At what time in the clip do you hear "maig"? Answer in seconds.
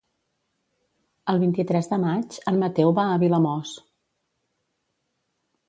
2.05-2.39